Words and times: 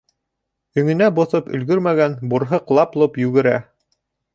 Өңөнә 0.83 1.11
боҫоп 1.21 1.53
өлгөрмәгән 1.59 2.19
бурһыҡ 2.35 2.77
лап-лоп 2.79 3.25
йүгерә. 3.27 3.59